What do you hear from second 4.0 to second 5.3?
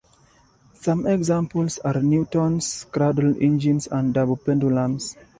double pendulums.